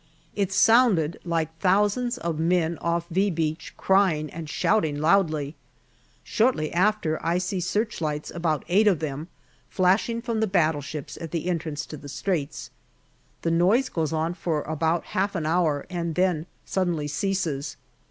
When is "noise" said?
13.51-13.89